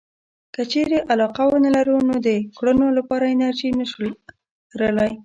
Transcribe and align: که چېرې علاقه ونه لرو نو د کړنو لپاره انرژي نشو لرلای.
که 0.53 0.61
چېرې 0.71 0.97
علاقه 1.11 1.43
ونه 1.47 1.69
لرو 1.75 1.97
نو 2.09 2.15
د 2.27 2.29
کړنو 2.57 2.87
لپاره 2.97 3.25
انرژي 3.33 3.69
نشو 3.79 4.01
لرلای. 4.77 5.11